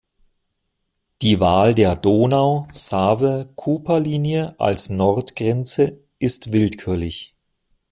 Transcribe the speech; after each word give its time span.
Die 1.21 1.39
Wahl 1.39 1.75
der 1.75 1.95
Donau-Save-Kupa-Linie 1.95 4.55
als 4.57 4.89
Nordgrenze 4.89 5.99
ist 6.17 6.51
willkürlich. 6.51 7.35